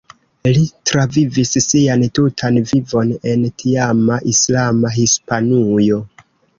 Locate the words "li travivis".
0.53-1.51